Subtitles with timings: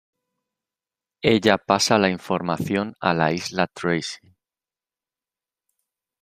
[1.21, 4.33] Ella pasa la información a la Isla Tracy.